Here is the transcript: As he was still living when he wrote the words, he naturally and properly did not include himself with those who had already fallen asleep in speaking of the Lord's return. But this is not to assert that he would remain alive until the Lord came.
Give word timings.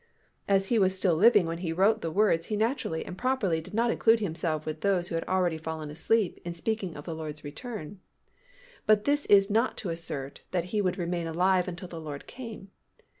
As 0.47 0.69
he 0.69 0.79
was 0.79 0.97
still 0.97 1.13
living 1.15 1.45
when 1.45 1.59
he 1.59 1.71
wrote 1.71 2.01
the 2.01 2.09
words, 2.09 2.47
he 2.47 2.55
naturally 2.57 3.05
and 3.05 3.15
properly 3.15 3.61
did 3.61 3.75
not 3.75 3.91
include 3.91 4.19
himself 4.19 4.65
with 4.65 4.81
those 4.81 5.09
who 5.09 5.13
had 5.13 5.23
already 5.27 5.59
fallen 5.59 5.91
asleep 5.91 6.41
in 6.43 6.55
speaking 6.55 6.95
of 6.97 7.05
the 7.05 7.13
Lord's 7.13 7.43
return. 7.43 7.99
But 8.87 9.03
this 9.03 9.27
is 9.27 9.51
not 9.51 9.77
to 9.77 9.89
assert 9.89 10.41
that 10.49 10.65
he 10.73 10.81
would 10.81 10.97
remain 10.97 11.27
alive 11.27 11.67
until 11.67 11.87
the 11.87 12.01
Lord 12.01 12.25
came. 12.25 12.71